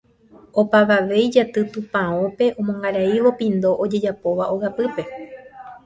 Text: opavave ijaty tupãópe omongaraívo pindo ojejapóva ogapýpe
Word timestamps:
opavave 0.59 1.15
ijaty 1.27 1.59
tupãópe 1.73 2.45
omongaraívo 2.59 3.29
pindo 3.39 3.69
ojejapóva 3.83 4.45
ogapýpe 4.55 5.03